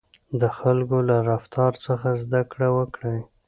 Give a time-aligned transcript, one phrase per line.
[0.41, 3.17] د خلکو له رفتار څخه زده کړه وکړئ.